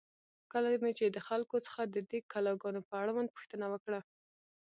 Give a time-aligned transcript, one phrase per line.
[0.51, 3.99] کله مې چې د خلکو څخه د دې کلا گانو په اړوند پوښتنه وکړه،